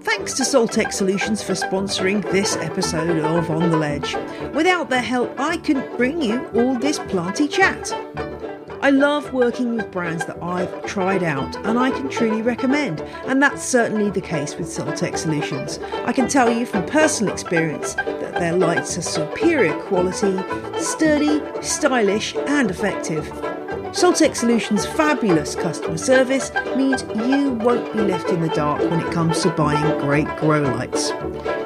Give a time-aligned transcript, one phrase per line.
[0.00, 4.14] Thanks to Soltech Solutions for sponsoring this episode of On the Ledge.
[4.54, 7.92] Without their help, I couldn't bring you all this planty chat.
[8.80, 13.42] I love working with brands that I've tried out and I can truly recommend, and
[13.42, 15.78] that's certainly the case with Soltech Solutions.
[16.04, 20.38] I can tell you from personal experience that their lights are superior quality,
[20.80, 23.28] sturdy, stylish, and effective.
[23.92, 29.12] Soltech Solutions' fabulous customer service means you won't be left in the dark when it
[29.12, 31.12] comes to buying great grow lights.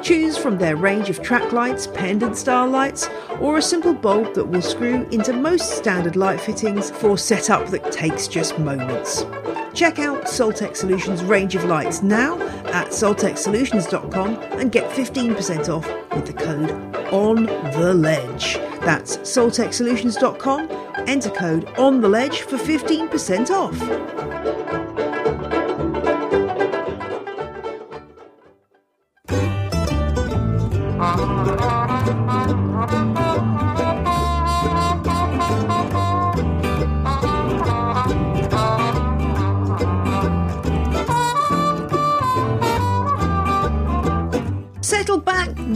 [0.01, 3.09] Choose from their range of track lights, pendant style lights,
[3.39, 7.91] or a simple bulb that will screw into most standard light fittings for setup that
[7.91, 9.25] takes just moments.
[9.73, 16.25] Check out Soltech Solutions' range of lights now at soltechsolutions.com and get 15% off with
[16.25, 16.71] the code
[17.13, 18.72] ON THE LEDGE.
[18.85, 20.69] That's soltechsolutions.com.
[21.07, 24.82] Enter code ON THE LEDGE for 15% off.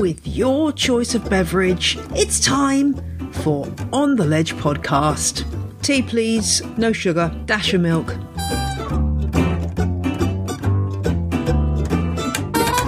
[0.07, 1.97] With your choice of beverage.
[2.11, 2.93] It's time
[3.33, 5.43] for On the Ledge podcast.
[5.81, 6.61] Tea, please.
[6.77, 7.29] No sugar.
[7.45, 8.15] Dash of milk.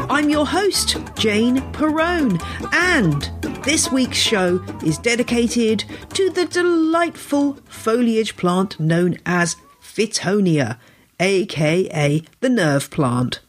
[0.09, 2.39] I'm your host, Jane Perrone,
[2.71, 3.23] and
[3.65, 5.83] this week's show is dedicated
[6.13, 10.77] to the delightful foliage plant known as Fittonia,
[11.19, 13.41] aka the nerve plant.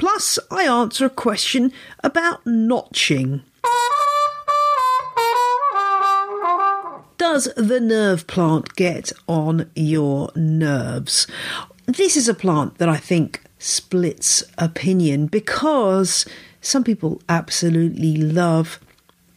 [0.00, 3.42] Plus, I answer a question about notching.
[7.18, 11.26] Does the nerve plant get on your nerves?
[11.84, 16.24] This is a plant that I think splits opinion because
[16.62, 18.80] some people absolutely love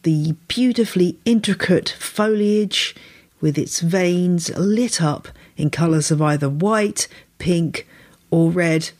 [0.02, 2.96] the beautifully intricate foliage
[3.42, 7.86] with its veins lit up in colours of either white, pink,
[8.30, 8.92] or red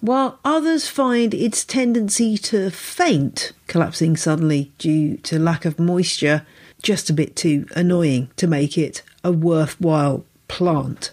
[0.00, 6.46] while others find its tendency to faint, collapsing suddenly due to lack of moisture,
[6.82, 11.10] just a bit too annoying to make it a worthwhile plant.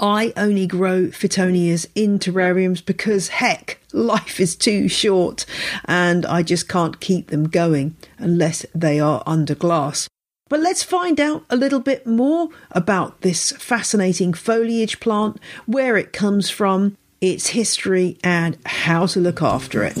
[0.00, 5.44] I only grow Fittonias in terrariums because, heck, life is too short
[5.86, 10.08] and I just can't keep them going unless they are under glass.
[10.48, 16.12] But let's find out a little bit more about this fascinating foliage plant, where it
[16.12, 19.96] comes from, its history, and how to look after it.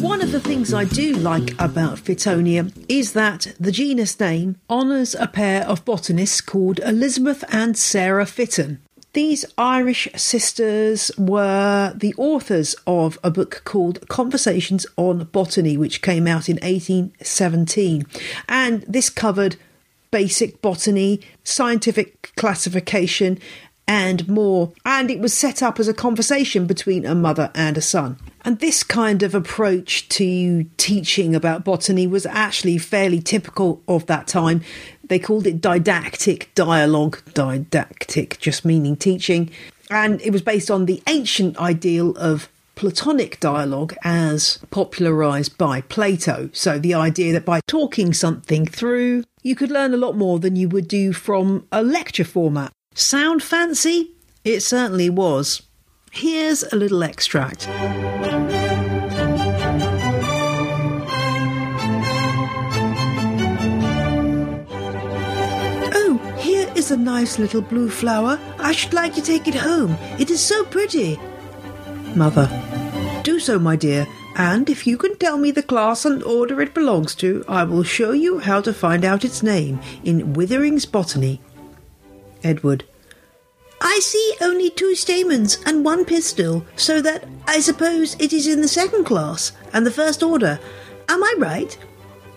[0.00, 5.14] One of the things I do like about Fittonia is that the genus name honours
[5.14, 8.80] a pair of botanists called Elizabeth and Sarah Fitton.
[9.12, 16.28] These Irish sisters were the authors of a book called Conversations on Botany, which came
[16.28, 18.06] out in 1817.
[18.48, 19.56] And this covered
[20.10, 23.38] basic botany, scientific classification,
[23.86, 24.72] and more.
[24.86, 28.18] And it was set up as a conversation between a mother and a son.
[28.44, 34.28] And this kind of approach to teaching about botany was actually fairly typical of that
[34.28, 34.62] time.
[35.04, 39.50] They called it didactic dialogue, didactic just meaning teaching.
[39.90, 42.48] And it was based on the ancient ideal of
[42.80, 46.48] Platonic dialogue as popularized by Plato.
[46.54, 50.56] So the idea that by talking something through, you could learn a lot more than
[50.56, 52.72] you would do from a lecture format.
[52.94, 54.12] Sound fancy?
[54.44, 55.60] It certainly was.
[56.10, 57.68] Here's a little extract.
[65.92, 68.40] Oh, here is a nice little blue flower.
[68.58, 69.98] I should like to take it home.
[70.18, 71.20] It is so pretty.
[72.16, 72.48] Mother.
[73.22, 74.06] Do so, my dear,
[74.36, 77.82] and if you can tell me the class and order it belongs to, I will
[77.82, 81.40] show you how to find out its name in Withering's Botany.
[82.42, 82.84] Edward.
[83.80, 88.60] I see only two stamens and one pistil, so that I suppose it is in
[88.60, 90.60] the second class and the first order.
[91.08, 91.78] Am I right?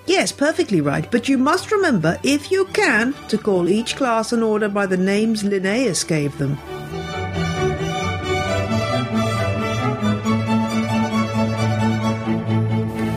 [0.05, 4.43] Yes, perfectly right, but you must remember, if you can, to call each class and
[4.43, 6.57] order by the names Linnaeus gave them.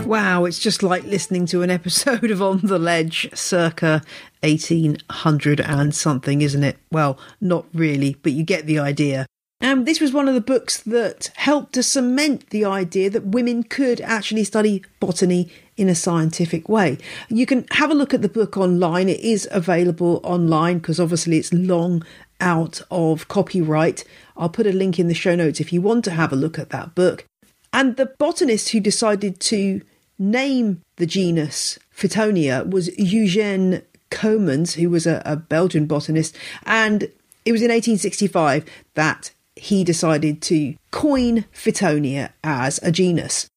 [0.06, 4.04] Wow, it's just like listening to an episode of On the Ledge circa
[4.44, 6.78] 1800 and something, isn't it?
[6.92, 9.26] Well, not really, but you get the idea.
[9.60, 13.64] And this was one of the books that helped to cement the idea that women
[13.64, 16.98] could actually study botany in a scientific way.
[17.28, 19.08] You can have a look at the book online.
[19.08, 22.04] It is available online because obviously it's long
[22.40, 24.04] out of copyright.
[24.36, 26.60] I'll put a link in the show notes if you want to have a look
[26.60, 27.24] at that book.
[27.72, 29.82] And the botanist who decided to
[30.18, 36.36] name the genus Fittonia was Eugène Coemans, who was a, a Belgian botanist.
[36.64, 37.04] And
[37.44, 38.64] it was in 1865
[38.94, 43.48] that he decided to coin Fittonia as a genus.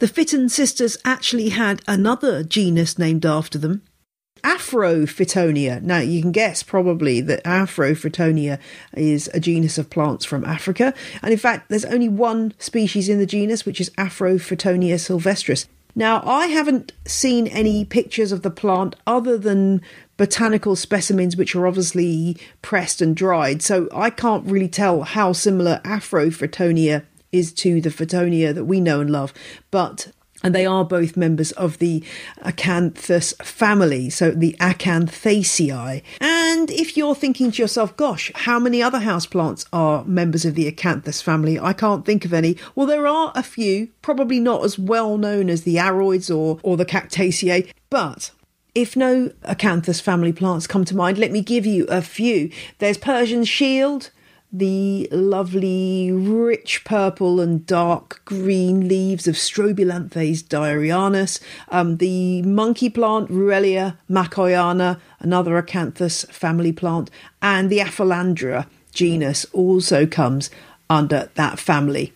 [0.00, 3.82] The Fitton sisters actually had another genus named after them,
[4.44, 5.82] Afrofittonia.
[5.82, 8.58] Now, you can guess probably that Afrofittonia
[8.94, 10.92] is a genus of plants from Africa.
[11.22, 15.66] And in fact, there's only one species in the genus, which is Afrofittonia silvestris.
[15.96, 19.80] Now, I haven't seen any pictures of the plant other than
[20.16, 25.80] botanical specimens, which are obviously pressed and dried, so I can't really tell how similar
[25.84, 29.32] Afrofittonia is to the Fittonia that we know and love.
[29.70, 30.12] But
[30.44, 32.04] and they are both members of the
[32.42, 36.02] Acanthus family, so the Acanthaceae.
[36.20, 40.70] And if you're thinking to yourself, gosh, how many other houseplants are members of the
[40.70, 41.58] Acanthus family?
[41.58, 42.58] I can't think of any.
[42.74, 46.76] Well, there are a few, probably not as well known as the Aroids or, or
[46.76, 48.30] the Cactaceae, but
[48.74, 52.50] if no Acanthus family plants come to mind, let me give you a few.
[52.80, 54.10] There's Persian shield,
[54.54, 61.40] the lovely rich purple and dark green leaves of Strobilanthes dyerianus,
[61.70, 67.10] um, the monkey plant Ruellia makoyana, another acanthus family plant,
[67.42, 70.50] and the Aphelandra genus also comes
[70.88, 72.12] under that family.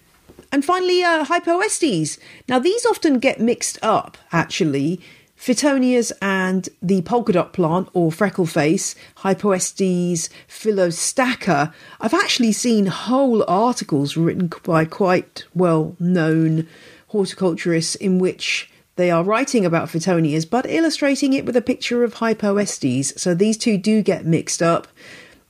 [0.52, 2.18] And finally, uh, Hypoestes.
[2.48, 5.00] Now, these often get mixed up, actually,
[5.38, 11.72] Fittonias and the polka dot plant or freckle face, Hypoestes phyllostachya.
[12.00, 16.66] I've actually seen whole articles written by quite well known
[17.08, 22.14] horticulturists in which they are writing about Fittonias but illustrating it with a picture of
[22.14, 23.16] Hypoestes.
[23.16, 24.88] So these two do get mixed up.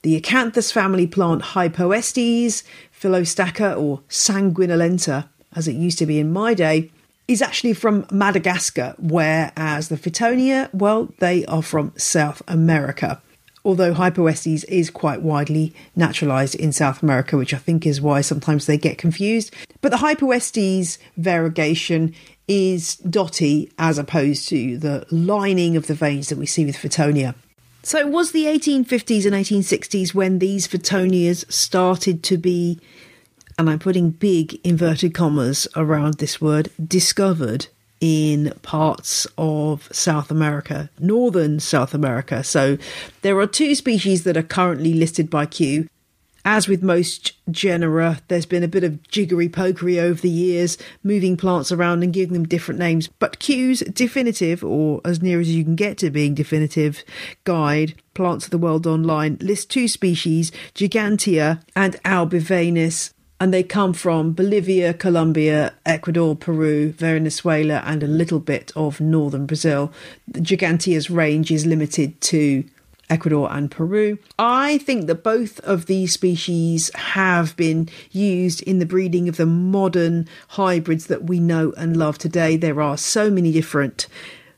[0.02, 2.62] The Acanthus family plant Hypoestes,
[3.00, 6.90] Phyllostachya or Sanguinolenta, as it used to be in my day,
[7.28, 13.20] is actually from Madagascar, whereas the Fittonia, well, they are from South America.
[13.64, 18.64] Although Hypoestes is quite widely naturalized in South America, which I think is why sometimes
[18.64, 19.54] they get confused.
[19.82, 22.14] But the Hypoestes variegation
[22.46, 27.34] is dotty as opposed to the lining of the veins that we see with Fittonia.
[27.82, 32.80] So it was the 1850s and 1860s when these Fittonias started to be
[33.58, 37.66] and I'm putting big inverted commas around this word, discovered
[38.00, 42.44] in parts of South America, northern South America.
[42.44, 42.78] So
[43.22, 45.88] there are two species that are currently listed by Kew.
[46.44, 51.37] As with most genera, there's been a bit of jiggery pokery over the years, moving
[51.37, 53.08] plants around and giving them different names.
[53.19, 57.02] But Kew's definitive, or as near as you can get to being definitive,
[57.43, 63.93] guide, Plants of the World Online, lists two species, Gigantea and Albivenis, and they come
[63.93, 69.93] from Bolivia, Colombia, Ecuador, Peru, Venezuela, and a little bit of northern Brazil.
[70.26, 72.64] The Gigantea's range is limited to
[73.11, 74.19] Ecuador and Peru.
[74.38, 79.46] I think that both of these species have been used in the breeding of the
[79.46, 82.56] modern hybrids that we know and love today.
[82.56, 84.08] There are so many different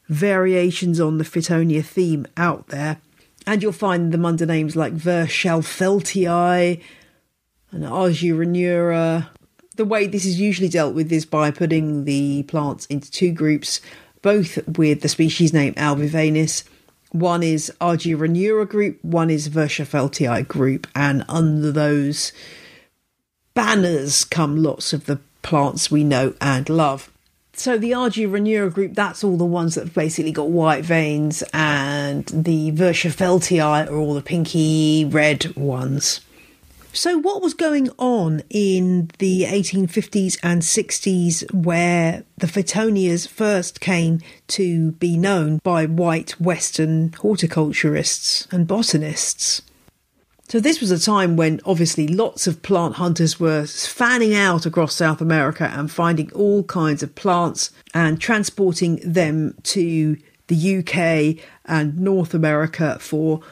[0.08, 2.98] variations on the Fittonia theme out there,
[3.46, 6.80] and you'll find them under names like Verschaffeltii
[7.72, 9.28] and Argyronura.
[9.76, 13.80] The way this is usually dealt with is by putting the plants into two groups,
[14.22, 16.64] both with the species name Albivenis.
[17.12, 22.32] One is Argyronura group, one is Verschaffeltii group, and under those
[23.54, 27.10] banners come lots of the plants we know and love.
[27.52, 32.26] So the Argyronura group, that's all the ones that have basically got white veins, and
[32.26, 36.20] the Verschaffeltii are all the pinky red ones.
[36.92, 44.20] So, what was going on in the 1850s and 60s where the Fittonias first came
[44.48, 49.62] to be known by white Western horticulturists and botanists?
[50.48, 54.96] So, this was a time when obviously lots of plant hunters were fanning out across
[54.96, 60.16] South America and finding all kinds of plants and transporting them to
[60.48, 63.42] the UK and North America for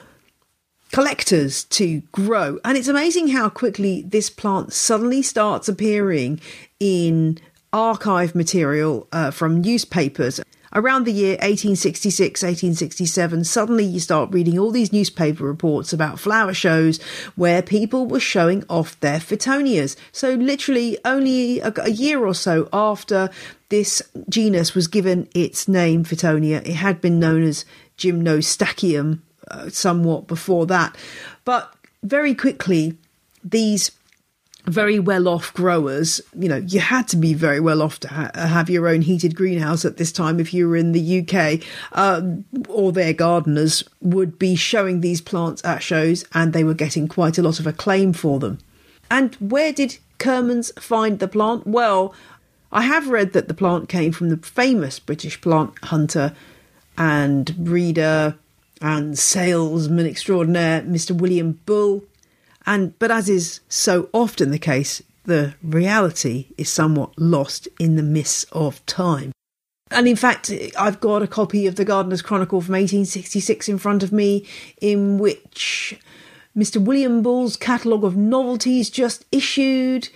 [0.92, 2.58] collectors to grow.
[2.64, 6.40] And it's amazing how quickly this plant suddenly starts appearing
[6.80, 7.38] in
[7.72, 10.40] archive material uh, from newspapers.
[10.74, 16.54] around the year 1866, 1867, suddenly you start reading all these newspaper reports about flower
[16.54, 17.02] shows
[17.36, 19.96] where people were showing off their Fittonias.
[20.12, 23.30] So, literally, only a, a year or so after
[23.70, 27.64] this genus was given its name, Fittonia, it had been known as
[27.98, 29.18] Gymnostachys
[29.50, 30.96] uh, somewhat before that.
[31.44, 32.96] But very quickly,
[33.42, 33.90] these
[34.68, 38.30] very well off growers, you know, you had to be very well off to ha-
[38.34, 41.62] have your own heated greenhouse at this time if you were in the UK,
[41.92, 47.08] um, or their gardeners would be showing these plants at shows and they were getting
[47.08, 48.58] quite a lot of acclaim for them.
[49.10, 51.66] And where did Coemans find the plant?
[51.66, 52.14] Well,
[52.70, 56.34] I have read that the plant came from the famous British plant hunter
[56.98, 58.36] and breeder
[58.80, 61.12] and salesman extraordinaire, Mr.
[61.12, 62.04] William Bull.
[62.66, 68.02] And but as is so often the case, the reality is somewhat lost in the
[68.02, 69.32] mists of time.
[69.90, 74.02] And in fact, I've got a copy of the Gardener's Chronicle from 1866 in front
[74.02, 74.46] of me,
[74.80, 75.98] in which
[76.56, 76.82] Mr.
[76.82, 80.10] William Bull's catalogue of novelties just issued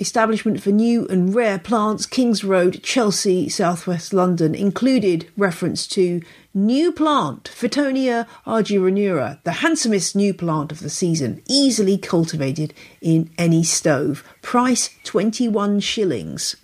[0.00, 6.20] establishment for new and rare plants, Kings Road, Chelsea, southwest London, included reference to
[6.54, 13.62] new plant, Fittonia argyronura, the handsomest new plant of the season, easily cultivated in any
[13.62, 14.24] stove.
[14.42, 16.56] Price 21 shillings.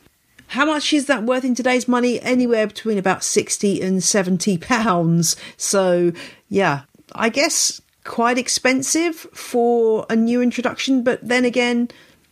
[0.48, 2.20] How much is that worth in today's money?
[2.20, 5.36] Anywhere between about 60 and 70 pounds.
[5.56, 6.12] So,
[6.48, 11.88] yeah, I guess quite expensive for a new introduction, but then again,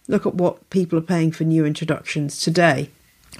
[0.08, 2.90] Look at what people are paying for new introductions today.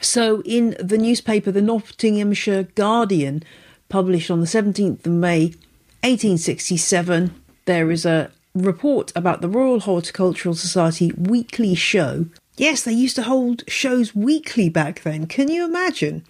[0.00, 3.42] So, in the newspaper, the Nottinghamshire Guardian,
[3.88, 5.54] published on the 17th of May
[6.02, 7.35] 1867,
[7.66, 12.26] there is a report about the Royal Horticultural Society weekly show.
[12.57, 15.26] Yes, they used to hold shows weekly back then.
[15.26, 16.25] Can you imagine?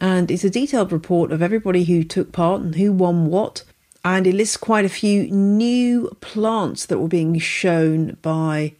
[0.00, 3.62] And it's a detailed report of everybody who took part and who won what.
[4.04, 8.74] And it lists quite a few new plants that were being shown by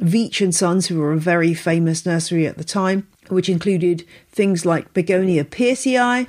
[0.00, 4.64] Veitch and Sons, who were a very famous nursery at the time, which included things
[4.64, 6.26] like Begonia pearcei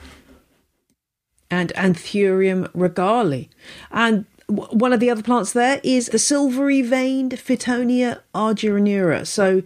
[1.52, 3.46] and Anthurium regale.
[3.92, 9.26] And one of the other plants there is the silvery veined Fittonia argyronura.
[9.26, 9.62] So,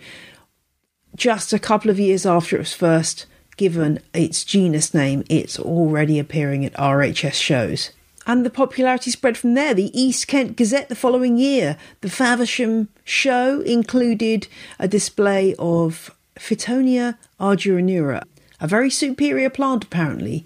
[1.15, 6.17] just a couple of years after it was first given its genus name, it's already
[6.19, 7.91] appearing at RHS shows
[8.25, 9.73] and the popularity spread from there.
[9.73, 14.47] The East Kent Gazette the following year, the Faversham show included
[14.79, 18.23] a display of Fittonia argyronura,
[18.59, 20.45] a very superior plant apparently,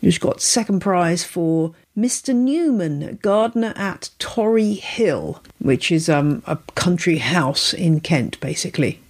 [0.00, 2.34] who's got second prize for Mr.
[2.34, 9.00] Newman, gardener at Torry Hill, which is um, a country house in Kent, basically.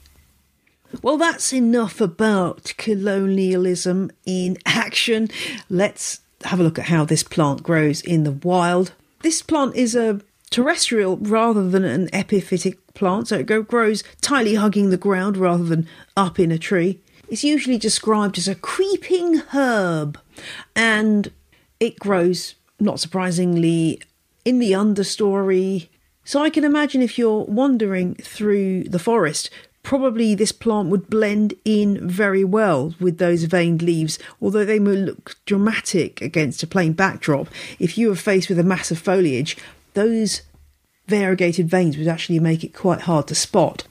[1.00, 5.28] Well, that's enough about colonialism in action.
[5.70, 8.92] Let's have a look at how this plant grows in the wild.
[9.22, 10.20] This plant is a
[10.50, 15.88] terrestrial rather than an epiphytic plant, so it grows tightly hugging the ground rather than
[16.16, 17.00] up in a tree.
[17.28, 20.18] It's usually described as a creeping herb,
[20.76, 21.30] and
[21.80, 24.02] it grows, not surprisingly,
[24.44, 25.88] in the understory.
[26.25, 29.49] So I can imagine if you're wandering through the forest,
[29.82, 34.92] probably this plant would blend in very well with those veined leaves, although they may
[34.92, 37.48] look dramatic against a plain backdrop.
[37.78, 39.56] If you were faced with a mass of foliage,
[39.94, 40.42] those
[41.08, 43.84] variegated veins would actually make it quite hard to spot.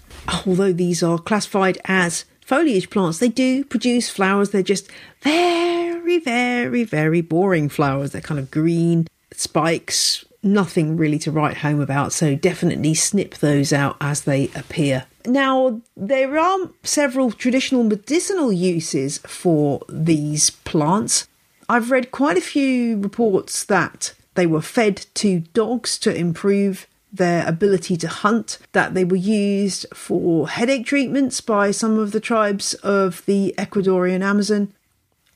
[0.45, 4.51] Although these are classified as foliage plants, they do produce flowers.
[4.51, 4.89] They're just
[5.21, 8.11] very, very, very boring flowers.
[8.11, 13.71] They're kind of green spikes, nothing really to write home about, so definitely snip those
[13.71, 15.05] out as they appear.
[15.25, 21.27] Now, there are several traditional medicinal uses for these plants.
[21.69, 27.45] I've read quite a few reports that they were fed to dogs to improve their
[27.47, 32.73] ability to hunt, that they were used for headache treatments by some of the tribes
[32.75, 34.73] of the Ecuadorian Amazon,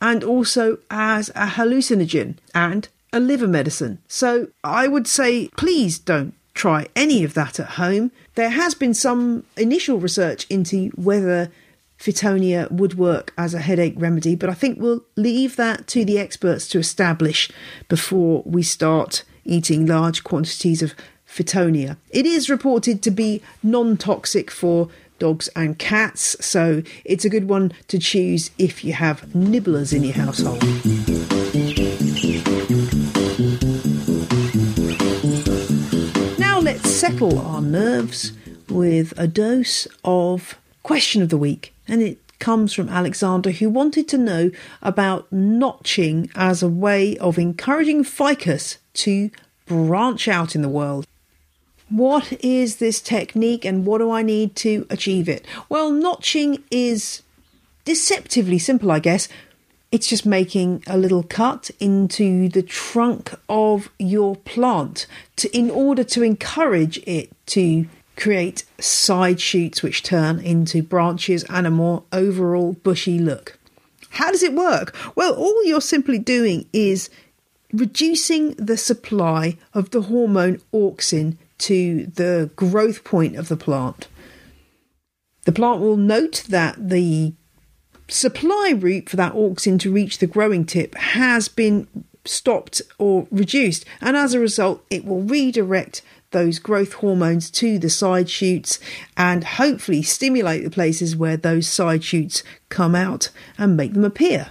[0.02, 3.98] and also as a hallucinogen and a liver medicine.
[4.08, 8.12] So I would say please don't try any of that at home.
[8.36, 11.50] There has been some initial research into whether
[11.98, 16.20] Fittonia would work as a headache remedy, but I think we'll leave that to the
[16.20, 17.50] experts to establish
[17.88, 20.94] before we start eating large quantities of
[21.26, 21.96] Fittonia.
[22.10, 27.48] It is reported to be non toxic for dogs and cats, so it's a good
[27.48, 30.62] one to choose if you have nibblers in your household.
[37.12, 38.32] Settle our nerves
[38.68, 41.72] with a dose of question of the week.
[41.88, 44.50] And it comes from Alexander, who wanted to know
[44.82, 49.30] about notching as a way of encouraging ficus to
[49.68, 51.06] branch out in the world.
[51.90, 55.46] What is this technique and what do I need to achieve it?
[55.70, 57.22] Well, notching is
[57.84, 59.30] deceptively simple, I guess.
[59.92, 66.04] It's just making a little cut into the trunk of your plant to, in order
[66.04, 67.88] to encourage it to
[68.18, 73.58] create side shoots which turn into branches and a more overall bushy look.
[74.10, 74.96] How does it work?
[75.16, 77.10] Well, all you're simply doing is
[77.74, 84.08] reducing the supply of the hormone auxin to the growth point of the plant.
[85.44, 87.34] The plant will note that the
[88.08, 91.88] supply route for that auxin to reach the growing tip has been
[92.24, 97.90] stopped or reduced, and as a result, it will redirect those growth hormones to the
[97.90, 98.80] side shoots
[99.16, 104.50] and hopefully stimulate the places where those side shoots come out and make them appear.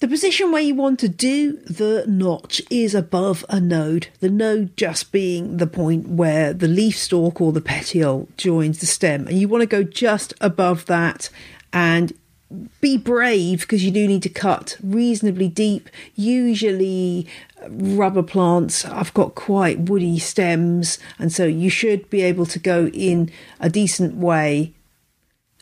[0.00, 4.76] The position where you want to do the notch is above a node, the node
[4.76, 9.28] just being the point where the leaf stalk or the petiole joins the stem.
[9.28, 11.30] And you want to go just above that
[11.72, 12.12] and
[12.80, 15.88] be brave because you do need to cut reasonably deep.
[16.14, 17.26] Usually,
[17.68, 22.88] rubber plants I've got quite woody stems, and so you should be able to go
[22.88, 23.30] in
[23.60, 24.74] a decent way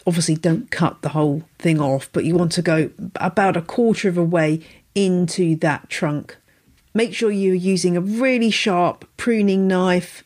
[0.06, 4.08] obviously don't cut the whole thing off, but you want to go about a quarter
[4.08, 4.60] of a way
[4.94, 6.36] into that trunk.
[6.94, 10.24] Make sure you're using a really sharp pruning knife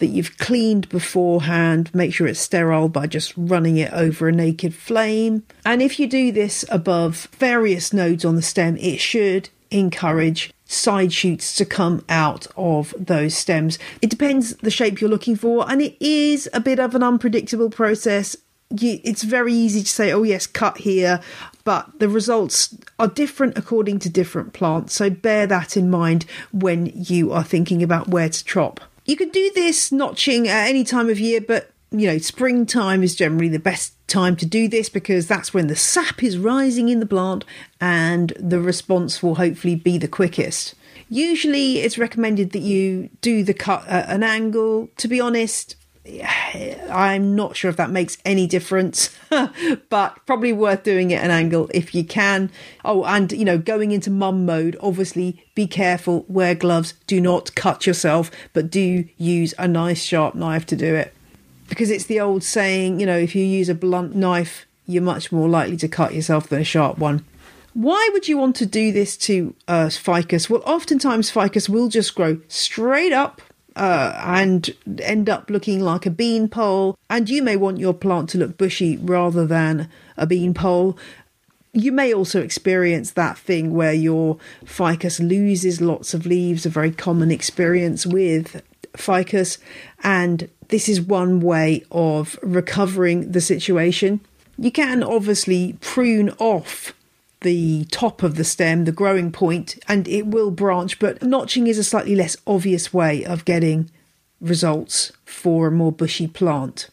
[0.00, 1.90] that you've cleaned beforehand.
[1.94, 5.44] Make sure it's sterile by just running it over a naked flame.
[5.64, 11.12] And if you do this above various nodes on the stem, it should encourage side
[11.12, 13.78] shoots to come out of those stems.
[14.02, 17.70] It depends the shape you're looking for, and it is a bit of an unpredictable
[17.70, 18.36] process
[18.70, 21.20] you, it's very easy to say, oh, yes, cut here,
[21.64, 24.94] but the results are different according to different plants.
[24.94, 28.80] So bear that in mind when you are thinking about where to chop.
[29.10, 33.16] You can do this notching at any time of year, but you know, springtime is
[33.16, 37.00] generally the best time to do this because that's when the sap is rising in
[37.00, 37.44] the plant
[37.80, 40.76] and the response will hopefully be the quickest.
[41.08, 44.88] Usually, it's recommended that you do the cut at an angle.
[44.98, 45.74] To be honest,
[46.90, 49.16] I'm not sure if that makes any difference,
[49.88, 52.50] but probably worth doing it at an angle if you can.
[52.84, 57.54] Oh, and you know, going into mum mode, obviously be careful, wear gloves, do not
[57.54, 61.14] cut yourself, but do use a nice sharp knife to do it.
[61.68, 65.30] Because it's the old saying, you know, if you use a blunt knife, you're much
[65.30, 67.24] more likely to cut yourself than a sharp one.
[67.74, 70.50] Why would you want to do this to uh, ficus?
[70.50, 73.40] Well, oftentimes ficus will just grow straight up
[73.76, 76.98] uh, and end up looking like a bean pole.
[77.08, 80.96] And you may want your plant to look bushy rather than a bean pole.
[81.72, 86.90] You may also experience that thing where your ficus loses lots of leaves, a very
[86.90, 88.62] common experience with
[88.96, 89.58] ficus.
[90.02, 94.20] And this is one way of recovering the situation.
[94.58, 96.92] You can obviously prune off
[97.42, 101.78] the top of the stem, the growing point, and it will branch, but notching is
[101.78, 103.90] a slightly less obvious way of getting
[104.40, 106.90] results for a more bushy plant.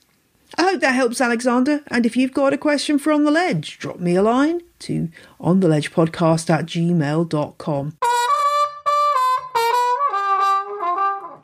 [0.57, 1.81] I hope that helps, Alexander.
[1.87, 5.09] And if you've got a question for On the Ledge, drop me a line to
[5.39, 7.97] ontheledgepodcast at gmail.com.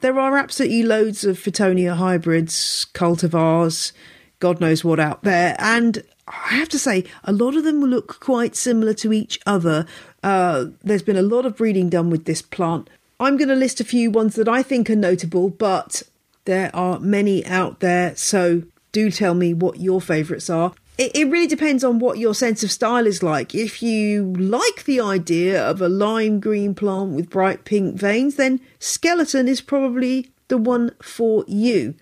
[0.01, 3.93] There are absolutely loads of Fittonia hybrids, cultivars,
[4.39, 8.19] God knows what out there, and I have to say, a lot of them look
[8.19, 9.85] quite similar to each other.
[10.23, 12.89] Uh, there's been a lot of breeding done with this plant.
[13.19, 16.03] I'm going to list a few ones that I think are notable, but
[16.45, 20.73] there are many out there, so do tell me what your favourites are.
[20.97, 23.55] It, it really depends on what your sense of style is like.
[23.55, 28.61] If you like the idea of a lime green plant with bright pink veins, then
[28.79, 31.95] skeleton is probably the one for you.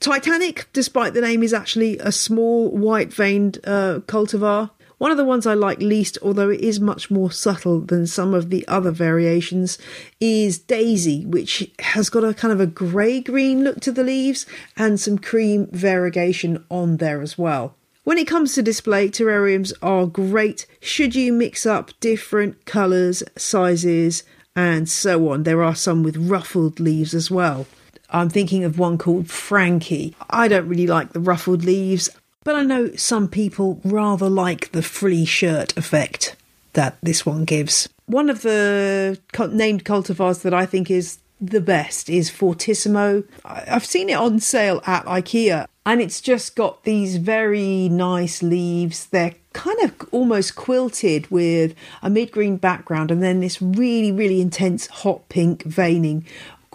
[0.00, 4.70] Titanic, despite the name, is actually a small white veined uh, cultivar.
[4.98, 8.34] One of the ones I like least, although it is much more subtle than some
[8.34, 9.78] of the other variations,
[10.20, 14.44] is Daisy, which has got a kind of a grey green look to the leaves
[14.76, 17.76] and some cream variegation on there as well.
[18.02, 24.24] When it comes to display, terrariums are great should you mix up different colours, sizes,
[24.56, 25.42] and so on.
[25.42, 27.66] There are some with ruffled leaves as well.
[28.10, 30.14] I'm thinking of one called Frankie.
[30.30, 32.08] I don't really like the ruffled leaves,
[32.44, 36.36] but I know some people rather like the frilly shirt effect
[36.72, 37.88] that this one gives.
[38.06, 39.18] One of the
[39.50, 43.24] named cultivars that I think is the best is Fortissimo.
[43.44, 49.06] I've seen it on sale at IKEA and it's just got these very nice leaves.
[49.06, 54.40] They're kind of almost quilted with a mid green background and then this really, really
[54.40, 56.26] intense hot pink veining.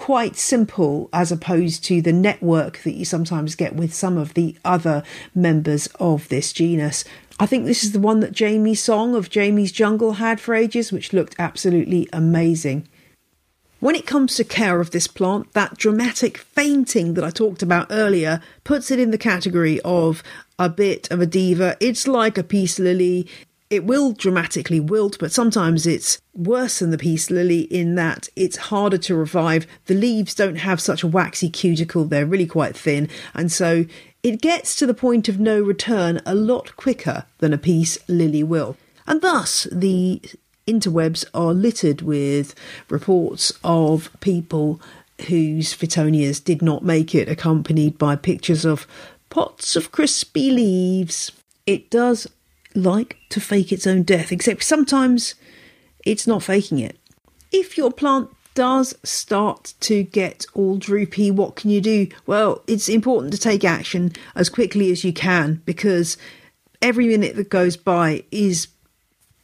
[0.04, 4.54] Quite simple as opposed to the network that you sometimes get with some of the
[4.66, 5.02] other
[5.34, 7.06] members of this genus.
[7.40, 10.92] I think this is the one that Jamie Song of Jamie's Jungle had for ages,
[10.92, 12.86] which looked absolutely amazing.
[13.80, 17.88] When it comes to care of this plant, that dramatic fainting that I talked about
[17.90, 20.22] earlier puts it in the category of
[20.60, 21.78] a bit of a diva.
[21.80, 23.26] It's like a peace lily.
[23.74, 28.70] It will dramatically wilt, but sometimes it's worse than the peace lily in that it's
[28.70, 29.66] harder to revive.
[29.88, 33.86] The leaves don't have such a waxy cuticle, they're really quite thin, and so
[34.22, 38.44] it gets to the point of no return a lot quicker than a peace lily
[38.44, 38.78] will.
[39.08, 40.22] And thus, the
[40.68, 42.54] interwebs are littered with
[42.90, 44.80] reports of people
[45.30, 48.86] whose Fittonias did not make it, accompanied by pictures of
[49.32, 51.32] pots of crispy leaves.
[51.66, 52.28] It does
[52.76, 55.36] like to fake its own death, except sometimes
[56.06, 56.98] it's not faking it.
[57.52, 62.08] If your plant does start to get all droopy, what can you do?
[62.26, 66.18] Well, it's important to take action as quickly as you can because
[66.82, 68.68] every minute that goes by is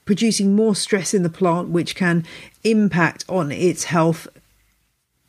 [0.06, 2.26] producing more stress in the plant, which can
[2.64, 4.28] impact on its health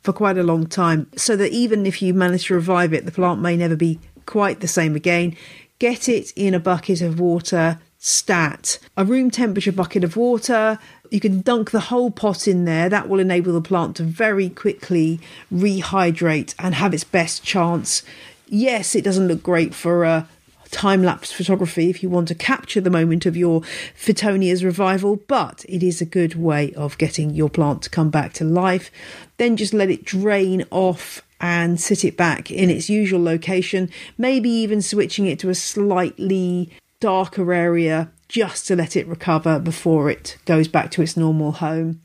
[0.01, 1.07] for quite a long time.
[1.15, 4.59] So that even if you manage to revive it, the plant may never be quite
[4.59, 5.35] the same again.
[5.79, 10.79] Get it in a bucket of water, stat, a room temperature bucket of water.
[11.11, 12.89] You can dunk the whole pot in there.
[12.89, 15.19] That will enable the plant to very quickly
[15.53, 18.01] rehydrate and have its best chance.
[18.47, 20.27] Yes, it doesn't look great for a
[20.71, 25.63] time lapse photography if you want to capture the moment of your Fittonia's revival, but
[25.69, 28.89] it is a good way of getting your plant to come back to life.
[29.37, 34.49] Then just let it drain off and sit it back in its usual location, maybe
[34.49, 40.37] even switching it to a slightly darker area just to let it recover before it
[40.45, 41.99] goes back to its normal home.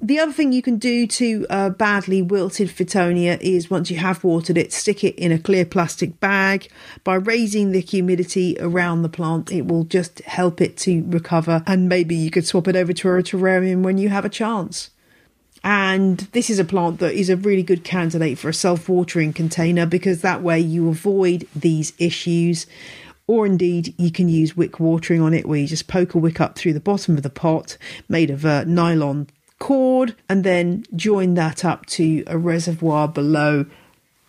[0.00, 4.22] The other thing you can do to a badly wilted Fittonia is once you have
[4.22, 6.68] watered it, stick it in a clear plastic bag.
[7.02, 11.64] By raising the humidity around the plant, it will just help it to recover.
[11.66, 14.90] And maybe you could swap it over to a terrarium when you have a chance.
[15.64, 19.32] And this is a plant that is a really good candidate for a self watering
[19.32, 22.66] container because that way you avoid these issues.
[23.28, 26.40] Or indeed, you can use wick watering on it where you just poke a wick
[26.40, 27.76] up through the bottom of the pot
[28.08, 33.66] made of a nylon cord and then join that up to a reservoir below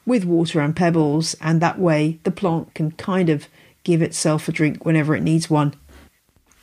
[0.06, 3.48] with water and pebbles, and that way the plant can kind of
[3.84, 5.74] give itself a drink whenever it needs one.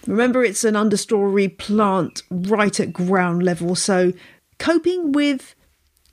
[0.07, 4.12] Remember, it's an understory plant right at ground level, so
[4.59, 5.55] coping with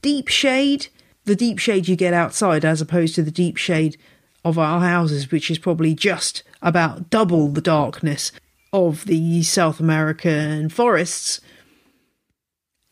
[0.01, 0.87] deep shade,
[1.25, 3.97] the deep shade you get outside as opposed to the deep shade
[4.43, 8.31] of our houses, which is probably just about double the darkness
[8.71, 11.39] of the South American forests,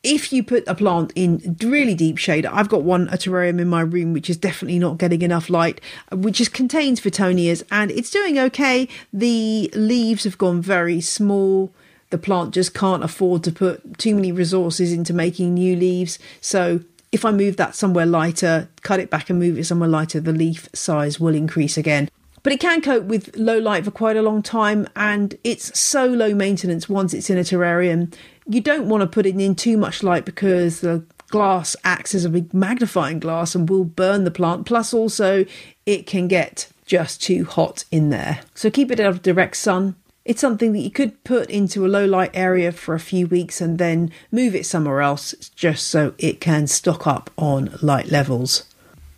[0.04, 3.68] if you put a plant in really deep shade, I've got one a terrarium in
[3.68, 5.80] my room which is definitely not getting enough light,
[6.12, 8.88] which is contains Fittonias and it's doing okay.
[9.14, 11.72] The leaves have gone very small.
[12.10, 16.18] The plant just can't afford to put too many resources into making new leaves.
[16.42, 20.20] So if I move that somewhere lighter, cut it back and move it somewhere lighter,
[20.20, 22.10] the leaf size will increase again.
[22.44, 26.06] But it can cope with low light for quite a long time, and it's so
[26.06, 28.12] low maintenance once it's in a terrarium
[28.48, 32.26] you don't want to put it in too much light because the glass acts as
[32.26, 34.66] a big magnifying glass and will burn the plant.
[34.66, 35.46] Plus, also,
[35.86, 38.42] it can get just too hot in there.
[38.54, 39.96] So keep it out of direct sun.
[40.24, 43.60] It's something that you could put into a low light area for a few weeks
[43.60, 48.66] and then move it somewhere else just so it can stock up on light levels.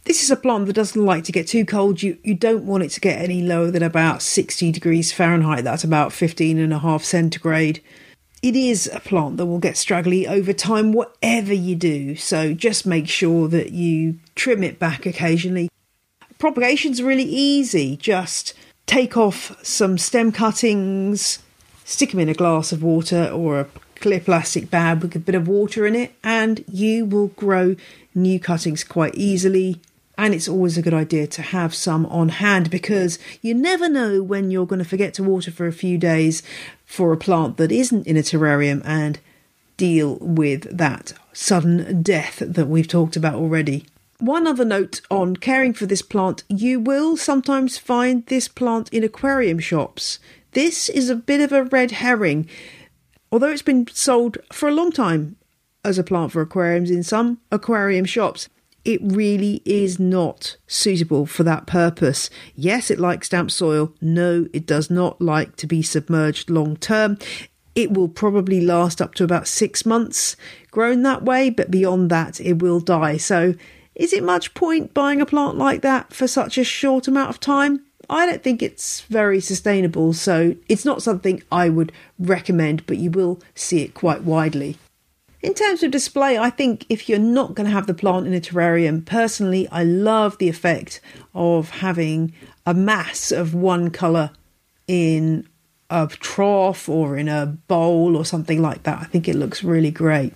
[0.06, 2.02] This is a plant that doesn't like to get too cold.
[2.02, 5.64] You you don't want it to get any lower than about 60 degrees Fahrenheit.
[5.64, 7.82] That's about 15 and a half centigrade
[8.44, 12.18] it is a plant that will get straggly over time, whatever you do.
[12.18, 15.70] So just make sure that you trim it back occasionally.
[16.40, 17.96] Propagation's really easy.
[17.96, 18.54] Just
[18.86, 21.40] take off some stem cuttings,
[21.86, 25.36] stick them in a glass of water or a clear plastic bag with a bit
[25.36, 27.76] of water in it, and you will grow
[28.14, 29.80] new cuttings quite easily.
[30.18, 34.22] And it's always a good idea to have some on hand because you never know
[34.22, 36.44] when you're going to forget to water for a few days
[36.86, 39.20] for a plant that isn't in a terrarium and
[39.78, 43.86] deal with that sudden death that we've talked about already.
[44.20, 49.04] One other note on caring for this plant you will sometimes find this plant in
[49.04, 50.20] aquarium shops.
[50.52, 52.48] This is a bit of a red herring.
[53.32, 55.36] Although it's been sold for a long time
[55.84, 58.48] as a plant for aquariums in some aquarium shops,
[58.86, 62.30] it really is not suitable for that purpose.
[62.56, 63.94] Yes, it likes damp soil.
[64.02, 67.18] No, it does not like to be submerged long term.
[67.76, 70.36] It will probably last up to about six months
[70.70, 73.18] grown that way, but beyond that, it will die.
[73.18, 73.56] So,
[73.96, 77.40] is it much point buying a plant like that for such a short amount of
[77.40, 77.84] time?
[78.10, 83.12] I don't think it's very sustainable, so it's not something I would recommend, but you
[83.12, 84.78] will see it quite widely.
[85.42, 88.34] In terms of display, I think if you're not going to have the plant in
[88.34, 91.02] a terrarium, personally, I love the effect
[91.34, 92.34] of having
[92.66, 94.32] a mass of one colour
[94.88, 95.48] in
[95.90, 99.00] a trough or in a bowl or something like that.
[99.00, 100.34] I think it looks really great.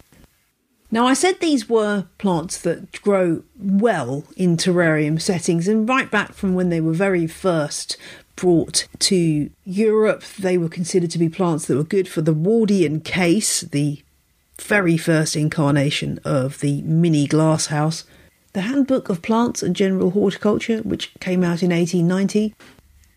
[0.89, 6.33] Now, I said these were plants that grow well in terrarium settings, and right back
[6.33, 7.97] from when they were very first
[8.37, 13.03] brought to Europe, they were considered to be plants that were good for the Wardian
[13.03, 14.01] case, the
[14.61, 18.05] very first incarnation of the mini glasshouse.
[18.53, 22.55] The Handbook of Plants and General Horticulture, which came out in 1890,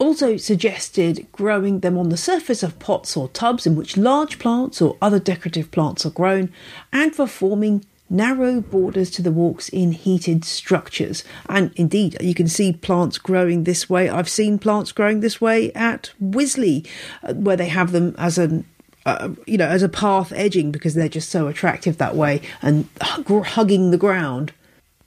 [0.00, 4.80] also suggested growing them on the surface of pots or tubs in which large plants
[4.82, 6.50] or other decorative plants are grown,
[6.92, 11.22] and for forming narrow borders to the walks in heated structures.
[11.48, 14.08] And indeed, you can see plants growing this way.
[14.08, 16.88] I've seen plants growing this way at Wisley,
[17.22, 18.64] uh, where they have them as an
[19.06, 22.86] uh, you know, as a path edging because they're just so attractive that way and
[23.00, 24.52] hugging the ground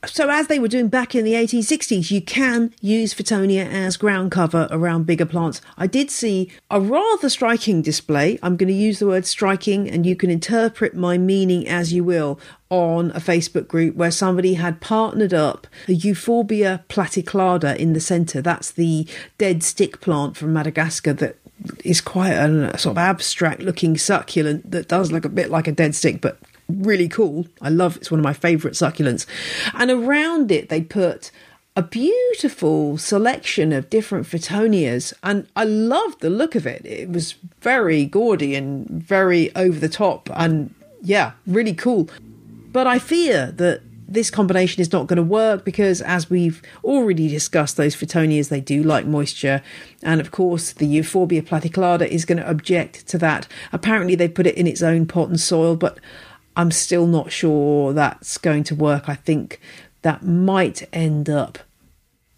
[0.05, 4.31] so as they were doing back in the 1860s, you can use Fittonia as ground
[4.31, 5.61] cover around bigger plants.
[5.77, 8.39] I did see a rather striking display.
[8.43, 12.03] I'm going to use the word striking, and you can interpret my meaning as you
[12.03, 12.39] will
[12.69, 18.41] on a Facebook group where somebody had partnered up a Euphorbia platyclada in the centre.
[18.41, 21.37] That's the dead stick plant from Madagascar that
[21.83, 25.71] is quite a sort of abstract looking succulent that does look a bit like a
[25.71, 26.37] dead stick but
[26.69, 27.47] really cool.
[27.61, 29.25] I love it's one of my favourite succulents.
[29.73, 31.31] And around it, they put
[31.75, 36.85] a beautiful selection of different Fittonias, and I loved the look of it.
[36.85, 42.09] It was very gaudy and very over the top, and yeah, really cool.
[42.71, 47.27] But I fear that this combination is not going to work because, as we've already
[47.27, 49.63] discussed, those Fittonias they do like moisture,
[50.03, 53.47] and of course, the Euphorbia platyclada is going to object to that.
[53.71, 55.97] Apparently, they put it in its own pot and soil, but
[56.55, 59.09] I'm still not sure that's going to work.
[59.09, 59.59] I think
[60.01, 61.59] that might end up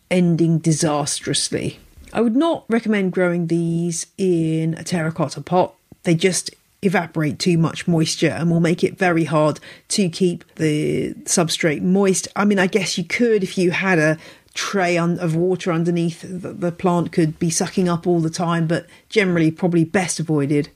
[0.10, 1.80] ending disastrously.
[2.13, 5.75] I would not recommend growing these in a terracotta pot.
[6.04, 6.51] They just
[6.82, 12.28] evaporate too much moisture and will make it very hard to keep the substrate moist.
[12.36, 14.17] I mean, I guess you could if you had a
[14.54, 18.86] tray of water underneath that the plant could be sucking up all the time, but
[19.10, 20.69] generally probably best avoided.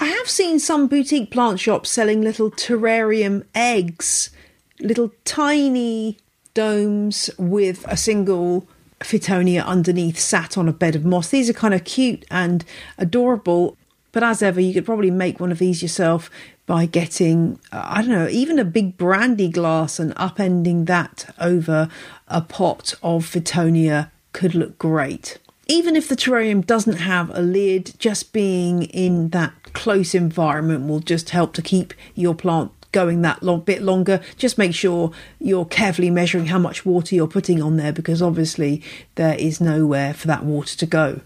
[0.00, 4.30] I have seen some boutique plant shops selling little terrarium eggs,
[4.78, 6.18] little tiny
[6.54, 8.68] domes with a single
[9.00, 11.30] Fittonia underneath sat on a bed of moss.
[11.30, 12.64] These are kind of cute and
[12.96, 13.76] adorable,
[14.12, 16.30] but as ever, you could probably make one of these yourself
[16.64, 21.88] by getting, uh, I don't know, even a big brandy glass and upending that over
[22.28, 27.92] a pot of Fittonia could look great even if the terrarium doesn't have a lid,
[27.98, 33.42] just being in that close environment will just help to keep your plant going that
[33.42, 34.20] long, bit longer.
[34.38, 38.82] Just make sure you're carefully measuring how much water you're putting on there because obviously
[39.16, 41.20] there is nowhere for that water to go.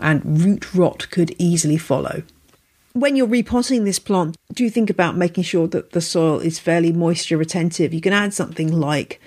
[0.00, 2.22] And root rot could easily follow.
[2.92, 6.92] When you're repotting this plant, do think about making sure that the soil is fairly
[6.92, 7.92] moisture retentive.
[7.92, 9.20] You can add something like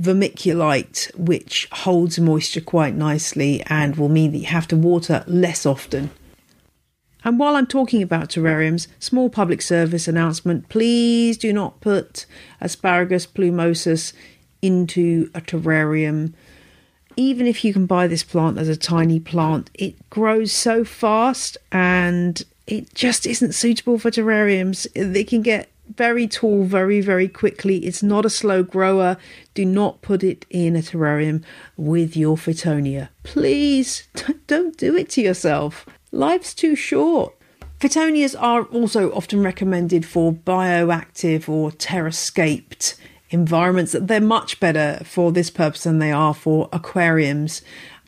[0.00, 5.64] vermiculite, which holds moisture quite nicely and will mean that you have to water less
[5.64, 6.10] often.
[7.24, 12.26] And while I'm talking about terrariums, small public service announcement please do not put
[12.60, 14.12] Asparagus plumosus
[14.62, 16.34] into a terrarium.
[17.16, 21.56] Even if you can buy this plant as a tiny plant, it grows so fast
[21.72, 24.86] and it just isn't suitable for terrariums.
[24.94, 27.78] They can get very tall very, very quickly.
[27.86, 29.16] It's not a slow grower.
[29.54, 31.42] Do not put it in a terrarium
[31.76, 33.08] with your Fittonia.
[33.22, 34.08] Please
[34.46, 35.86] don't do it to yourself.
[36.12, 37.34] Life's too short.
[37.80, 42.94] Fittonias are also often recommended for bioactive or terrascaped
[43.30, 43.94] environments.
[44.00, 47.60] They're much better for this purpose than they are for aquariums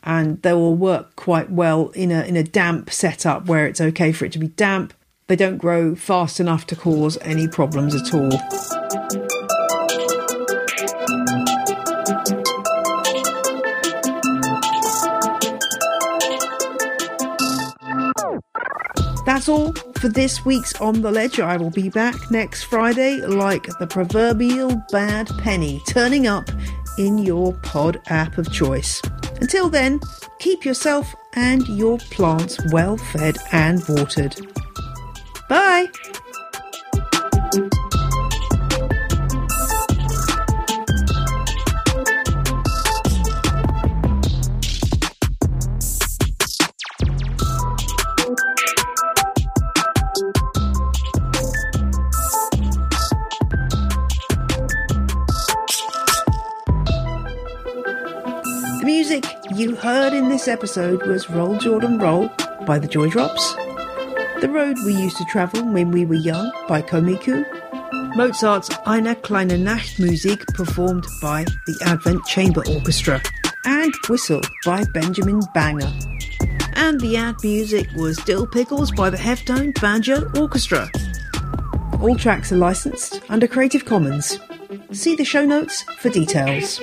[0.03, 4.11] and they will work quite well in a in a damp setup where it's okay
[4.11, 4.93] for it to be damp
[5.29, 8.31] they don't grow fast enough to cause any problems at all.
[19.25, 21.39] That's all for this week's On the Ledge.
[21.39, 26.49] I will be back next Friday like the proverbial bad penny turning up
[26.97, 28.99] in your pod app of choice.
[29.39, 29.99] Until then,
[30.39, 34.35] keep yourself and your plants well fed and watered.
[35.49, 35.89] Bye!
[58.77, 62.29] The music you heard in this episode was Roll Jordan Roll
[62.67, 63.55] by the Joy Drops,
[64.41, 67.45] The Road We Used to Travel When We Were Young by Komiku,
[68.15, 73.21] Mozart's Eine kleine Nachtmusik performed by the Advent Chamber Orchestra,
[73.65, 75.91] and Whistle by Benjamin Banger.
[76.75, 80.89] And the ad music was Dill Pickles by the Heftone Banjo Orchestra.
[82.01, 84.39] All tracks are licensed under Creative Commons.
[84.93, 86.79] See the show notes for details.